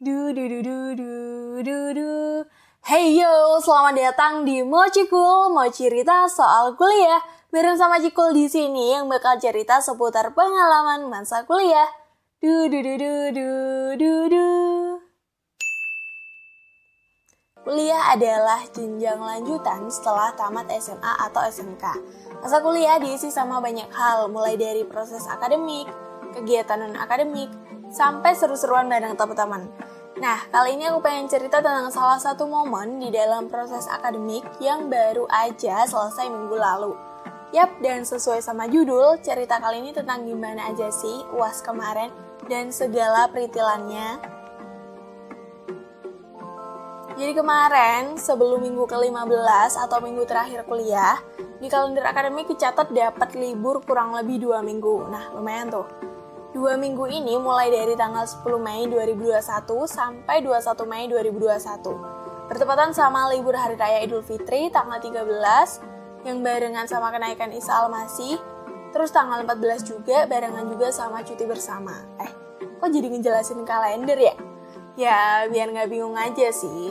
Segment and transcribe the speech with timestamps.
[0.00, 1.12] Du du du du du
[1.60, 2.08] du du.
[2.80, 7.20] Hey yo, selamat datang di Mochi Cool, mau cerita soal kuliah.
[7.52, 11.84] Bareng sama Cikul di sini yang bakal cerita seputar pengalaman masa kuliah.
[12.40, 13.48] Du du du du du
[14.00, 14.48] du du.
[17.60, 21.84] Kuliah adalah jenjang lanjutan setelah tamat SMA atau SMK.
[22.40, 25.92] Masa kuliah diisi sama banyak hal, mulai dari proses akademik,
[26.32, 27.52] kegiatan non-akademik,
[27.90, 29.66] sampai seru-seruan bareng teman-teman.
[30.18, 34.86] Nah, kali ini aku pengen cerita tentang salah satu momen di dalam proses akademik yang
[34.86, 36.92] baru aja selesai minggu lalu.
[37.50, 42.14] Yap, dan sesuai sama judul, cerita kali ini tentang gimana aja sih UAS kemarin
[42.46, 44.22] dan segala peritilannya.
[47.18, 51.18] Jadi kemarin, sebelum minggu ke-15 atau minggu terakhir kuliah,
[51.60, 55.10] di kalender akademik dicatat dapat libur kurang lebih dua minggu.
[55.10, 55.84] Nah, lumayan tuh.
[56.50, 59.38] Dua minggu ini mulai dari tanggal 10 Mei 2021
[59.86, 62.50] sampai 21 Mei 2021.
[62.50, 65.30] Bertepatan sama libur Hari Raya Idul Fitri tanggal 13
[66.26, 68.34] yang barengan sama kenaikan Isa Al-Masih.
[68.90, 71.94] Terus tanggal 14 juga barengan juga sama cuti bersama.
[72.18, 72.30] Eh,
[72.82, 74.34] kok jadi ngejelasin kalender ya?
[74.98, 76.90] Ya, biar nggak bingung aja sih.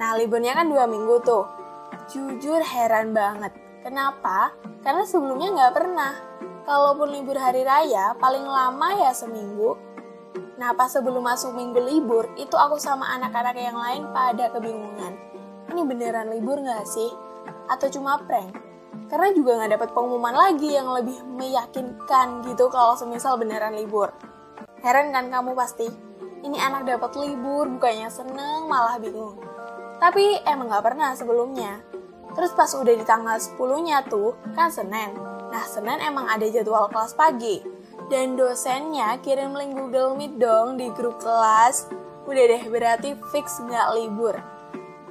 [0.00, 1.44] Nah, liburnya kan dua minggu tuh.
[2.08, 3.52] Jujur heran banget.
[3.84, 4.56] Kenapa?
[4.80, 6.31] Karena sebelumnya nggak pernah
[6.66, 9.74] kalaupun libur hari raya, paling lama ya seminggu.
[10.58, 15.18] Nah, pas sebelum masuk minggu libur, itu aku sama anak-anak yang lain pada kebingungan.
[15.72, 17.10] Ini beneran libur nggak sih?
[17.66, 18.54] Atau cuma prank?
[19.08, 24.12] Karena juga nggak dapat pengumuman lagi yang lebih meyakinkan gitu kalau semisal beneran libur.
[24.84, 25.88] Heran kan kamu pasti?
[26.42, 29.38] Ini anak dapat libur, bukannya seneng, malah bingung.
[30.02, 31.78] Tapi emang nggak pernah sebelumnya.
[32.34, 35.14] Terus pas udah di tanggal 10-nya tuh, kan Senin,
[35.52, 37.60] Nah, Senin emang ada jadwal kelas pagi.
[38.08, 41.92] Dan dosennya kirim link Google Meet dong di grup kelas.
[42.24, 44.40] Udah deh, berarti fix nggak libur.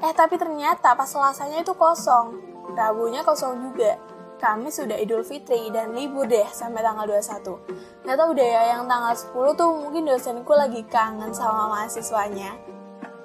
[0.02, 2.42] Eh, tapi ternyata pas selasanya itu kosong.
[2.74, 4.02] Rabunya kosong juga.
[4.42, 7.62] Kami sudah Idul Fitri dan libur deh sampai tanggal 21.
[8.02, 12.58] Gak tau deh ya, yang tanggal 10 tuh mungkin dosenku lagi kangen sama mahasiswanya.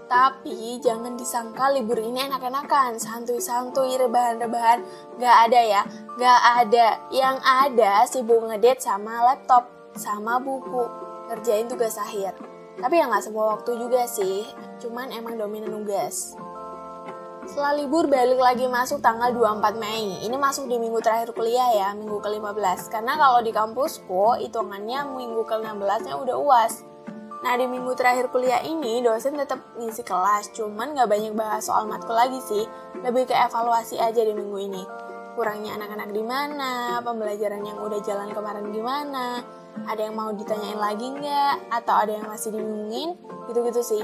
[0.06, 4.86] Tapi jangan disangka libur ini enak-enakan, santuy-santuy, rebahan-rebahan.
[5.18, 5.82] Gak ada ya,
[6.14, 6.86] gak ada.
[7.10, 9.66] Yang ada sibuk ngedate sama laptop,
[9.98, 10.86] sama buku,
[11.26, 12.38] ngerjain tugas akhir.
[12.78, 14.46] Tapi ya gak semua waktu juga sih,
[14.78, 16.38] cuman emang dominan nugas.
[17.46, 20.22] Setelah libur balik lagi masuk tanggal 24 Mei.
[20.22, 22.90] Ini masuk di minggu terakhir kuliah ya, minggu ke-15.
[22.90, 26.82] Karena kalau di kampusku, hitungannya minggu ke-16-nya udah uas.
[27.46, 31.86] Nah di minggu terakhir kuliah ini dosen tetap ngisi kelas, cuman nggak banyak bahas soal
[31.86, 32.66] matkul lagi sih,
[33.06, 34.82] lebih ke evaluasi aja di minggu ini.
[35.38, 39.46] Kurangnya anak-anak di mana, pembelajaran yang udah jalan kemarin gimana,
[39.86, 43.14] ada yang mau ditanyain lagi nggak, atau ada yang masih dibingungin,
[43.46, 44.02] gitu-gitu sih.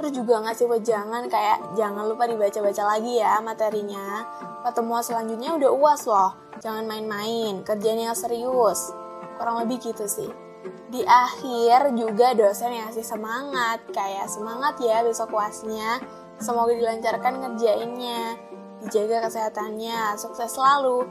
[0.00, 4.24] Terus juga ngasih wejangan kayak jangan lupa dibaca-baca lagi ya materinya.
[4.64, 6.32] Pertemuan selanjutnya udah uas loh,
[6.64, 8.96] jangan main-main, kerjanya serius.
[9.36, 10.47] Kurang lebih gitu sih
[10.88, 16.00] di akhir juga dosen yang ngasih semangat kayak semangat ya besok kuasnya
[16.40, 18.38] semoga dilancarkan ngerjainnya
[18.82, 21.06] dijaga kesehatannya sukses selalu.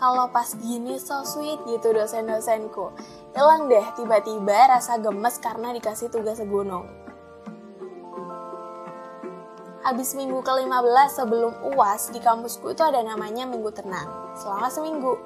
[0.00, 2.88] Kalau pas gini so sweet gitu dosen-dosenku.
[3.36, 6.88] Hilang deh tiba-tiba rasa gemes karena dikasih tugas segunung.
[9.80, 14.36] Habis minggu ke-15 sebelum UAS, di kampusku itu ada namanya Minggu Tenang.
[14.36, 15.16] Selama seminggu,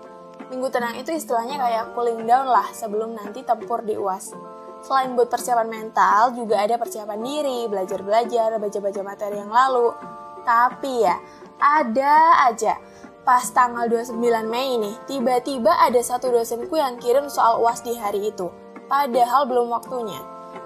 [0.52, 4.36] Minggu tenang itu istilahnya kayak cooling down lah sebelum nanti tempur di UAS.
[4.84, 9.96] Selain buat persiapan mental, juga ada persiapan diri, belajar-belajar, baca-baca materi yang lalu.
[10.44, 11.16] Tapi ya,
[11.56, 12.76] ada aja
[13.24, 18.28] pas tanggal 29 Mei ini, tiba-tiba ada satu dosenku yang kirim soal UAS di hari
[18.28, 18.52] itu.
[18.84, 20.20] Padahal belum waktunya.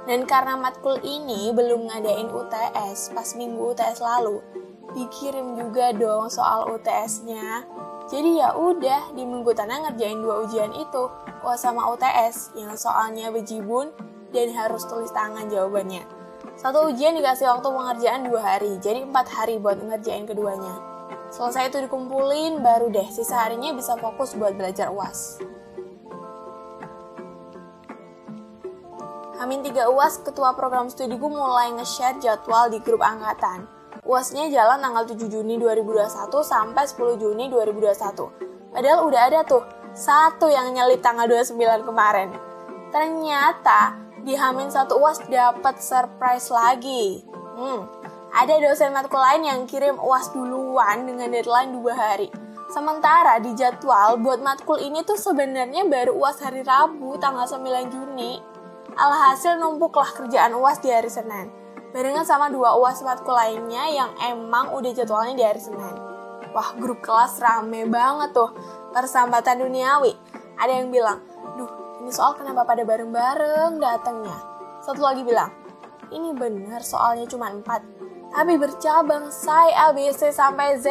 [0.05, 4.43] Dan karena matkul ini belum ngadain UTS pas minggu UTS lalu,
[4.99, 7.63] dikirim juga dong soal UTS-nya.
[8.09, 11.13] Jadi ya udah di minggu tanah ngerjain dua ujian itu,
[11.45, 13.93] UAS sama UTS yang soalnya bejibun
[14.33, 16.09] dan harus tulis tangan jawabannya.
[16.57, 20.81] Satu ujian dikasih waktu pengerjaan dua hari, jadi empat hari buat ngerjain keduanya.
[21.29, 25.45] Selesai itu dikumpulin, baru deh sisa harinya bisa fokus buat belajar UAS.
[29.39, 33.78] Hamin 3 UAS, ketua program studiku mulai nge-share jadwal di grup angkatan.
[34.09, 38.73] UASnya jalan tanggal 7 Juni 2021 sampai 10 Juni 2021.
[38.73, 39.61] Padahal udah ada tuh
[39.93, 42.33] satu yang nyelip tanggal 29 kemarin.
[42.89, 47.21] Ternyata di Hamin satu UAS dapat surprise lagi.
[47.61, 47.85] Hmm,
[48.33, 52.33] ada dosen matkul lain yang kirim UAS duluan dengan deadline dua hari.
[52.73, 58.41] Sementara di jadwal buat matkul ini tuh sebenarnya baru UAS hari Rabu tanggal 9 Juni.
[58.97, 61.58] Alhasil numpuklah kerjaan UAS di hari Senin
[61.89, 65.97] Barengan sama dua uas matkul lainnya yang emang udah jadwalnya di hari Senin.
[66.53, 68.53] Wah, grup kelas rame banget tuh.
[68.93, 70.13] Persambatan duniawi.
[70.61, 71.25] Ada yang bilang,
[71.57, 71.71] duh
[72.05, 74.37] ini soal kenapa pada bareng-bareng datangnya.
[74.85, 75.49] Satu lagi bilang,
[76.13, 77.81] ini bener soalnya cuma empat.
[78.29, 80.89] Tapi bercabang, say A, B, C, sampai Z.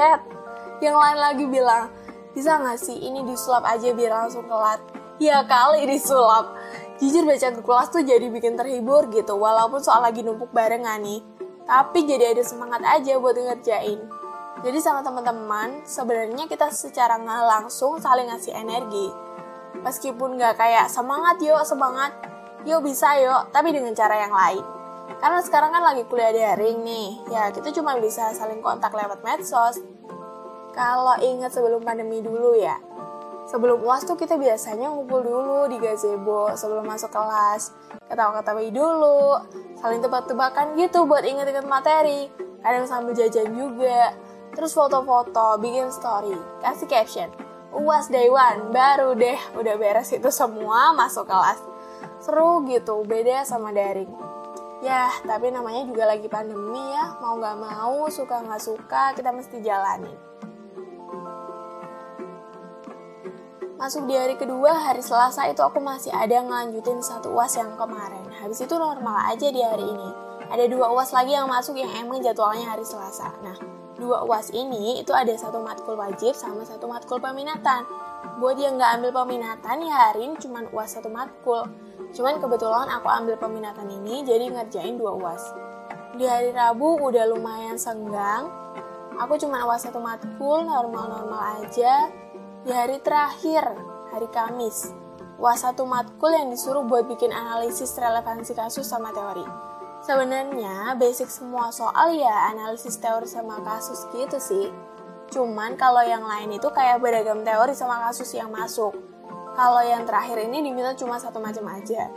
[0.82, 1.94] Yang lain lagi bilang,
[2.34, 4.82] bisa nggak sih ini disulap aja biar langsung kelat?
[5.18, 6.54] Ya kali disulap.
[6.98, 11.22] Jujur baca grup kelas tuh jadi bikin terhibur gitu, walaupun soal lagi numpuk barengan nih.
[11.70, 14.00] Tapi jadi ada semangat aja buat ngerjain.
[14.66, 19.14] Jadi sama teman-teman, sebenarnya kita secara nggak langsung saling ngasih energi.
[19.86, 22.18] Meskipun nggak kayak semangat yuk, semangat,
[22.66, 24.66] yuk bisa yuk, tapi dengan cara yang lain.
[25.22, 29.78] Karena sekarang kan lagi kuliah daring nih, ya kita cuma bisa saling kontak lewat medsos.
[30.74, 32.78] Kalau ingat sebelum pandemi dulu ya,
[33.48, 37.72] sebelum uas tuh kita biasanya ngumpul dulu di gazebo sebelum masuk kelas.
[38.12, 39.40] Ketawa-ketawa dulu,
[39.80, 42.28] saling tebak-tebakan gitu buat inget-inget materi.
[42.62, 44.12] Kadang sambil jajan juga.
[44.52, 47.30] Terus foto-foto, bikin story, kasih caption.
[47.76, 51.60] Uas day one, baru deh udah beres itu semua masuk kelas.
[52.24, 54.10] Seru gitu, beda sama daring.
[54.82, 59.62] Ya, tapi namanya juga lagi pandemi ya, mau gak mau, suka gak suka, kita mesti
[59.62, 60.16] jalanin.
[63.78, 68.26] Masuk di hari kedua, hari Selasa itu aku masih ada ngelanjutin satu uas yang kemarin.
[68.42, 70.10] Habis itu normal aja di hari ini.
[70.50, 73.30] Ada dua uas lagi yang masuk yang emang jadwalnya hari Selasa.
[73.46, 73.54] Nah,
[73.94, 77.86] dua uas ini itu ada satu matkul wajib sama satu matkul peminatan.
[78.42, 81.70] Buat yang nggak ambil peminatan ya hari ini cuma uas satu matkul.
[82.18, 85.54] Cuman kebetulan aku ambil peminatan ini jadi ngerjain dua uas.
[86.18, 88.50] Di hari Rabu udah lumayan senggang.
[89.22, 92.10] Aku cuma uas satu matkul, normal-normal aja
[92.68, 93.64] di hari terakhir,
[94.12, 94.92] hari Kamis,
[95.40, 99.48] was satu matkul yang disuruh buat bikin analisis relevansi kasus sama teori.
[100.04, 104.68] Sebenarnya basic semua soal ya analisis teori sama kasus gitu sih.
[105.31, 108.92] Cuman kalau yang lain itu kayak beragam teori sama kasus yang masuk.
[109.56, 112.12] Kalau yang terakhir ini diminta cuma satu macam aja.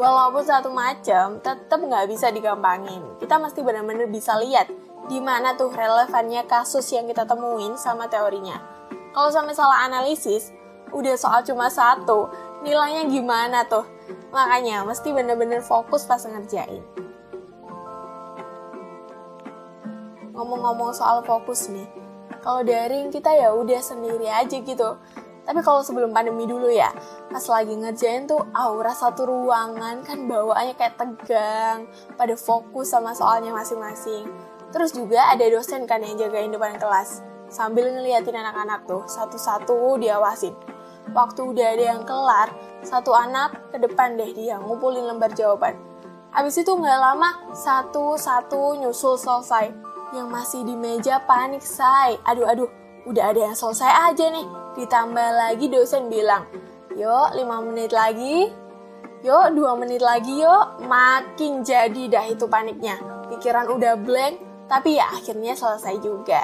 [0.00, 3.04] Walaupun satu macam, tetap nggak bisa digampangin.
[3.20, 4.64] Kita mesti benar-benar bisa lihat
[5.12, 8.74] di mana tuh relevannya kasus yang kita temuin sama teorinya
[9.14, 10.50] kalau sampai salah analisis,
[10.90, 12.26] udah soal cuma satu,
[12.66, 13.86] nilainya gimana tuh?
[14.34, 16.82] Makanya mesti bener-bener fokus pas ngerjain.
[20.34, 21.86] Ngomong-ngomong soal fokus nih,
[22.42, 24.98] kalau daring kita ya udah sendiri aja gitu.
[25.44, 26.90] Tapi kalau sebelum pandemi dulu ya,
[27.30, 31.86] pas lagi ngerjain tuh aura satu ruangan kan bawaannya kayak tegang,
[32.18, 34.26] pada fokus sama soalnya masing-masing.
[34.74, 40.58] Terus juga ada dosen kan yang jagain depan kelas sambil ngeliatin anak-anak tuh satu-satu diawasin.
[41.14, 42.50] Waktu udah ada yang kelar,
[42.82, 45.78] satu anak ke depan deh dia ngumpulin lembar jawaban.
[46.34, 49.70] Habis itu nggak lama, satu-satu nyusul selesai.
[50.10, 52.18] Yang masih di meja panik, say.
[52.26, 52.66] Aduh-aduh,
[53.06, 54.46] udah ada yang selesai aja nih.
[54.74, 56.50] Ditambah lagi dosen bilang,
[56.98, 58.50] yuk 5 menit lagi,
[59.22, 60.82] yuk 2 menit lagi yuk.
[60.82, 62.98] Makin jadi dah itu paniknya.
[63.30, 66.42] Pikiran udah blank, tapi ya akhirnya selesai juga.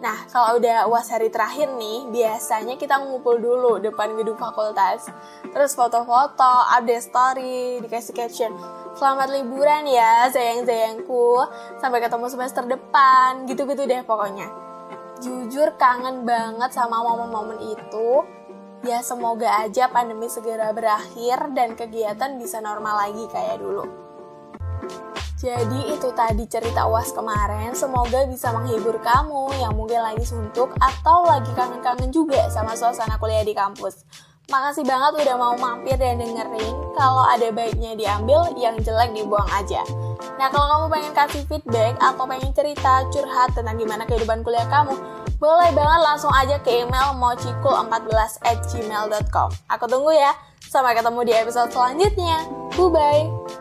[0.00, 5.12] Nah, kalau udah uas hari terakhir nih, biasanya kita ngumpul dulu depan gedung fakultas.
[5.52, 8.56] Terus foto-foto, update story, dikasih caption.
[8.96, 11.44] Selamat liburan ya, sayang-sayangku.
[11.84, 14.48] Sampai ketemu semester depan, gitu-gitu deh pokoknya.
[15.20, 18.24] Jujur kangen banget sama momen-momen itu.
[18.80, 23.84] Ya semoga aja pandemi segera berakhir dan kegiatan bisa normal lagi kayak dulu.
[25.40, 31.24] Jadi itu tadi cerita UAS kemarin, semoga bisa menghibur kamu yang mungkin lagi suntuk atau
[31.24, 34.04] lagi kangen-kangen juga sama suasana kuliah di kampus.
[34.52, 36.74] Makasih banget udah mau mampir dan dengerin.
[36.92, 39.80] Kalau ada baiknya diambil, yang jelek dibuang aja.
[40.36, 44.92] Nah, kalau kamu pengen kasih feedback atau pengen cerita, curhat tentang gimana kehidupan kuliah kamu,
[45.40, 49.48] boleh banget langsung aja ke email mochikul14 at gmail.com.
[49.72, 50.36] Aku tunggu ya.
[50.68, 52.44] Sampai ketemu di episode selanjutnya.
[52.76, 53.59] Bye-bye.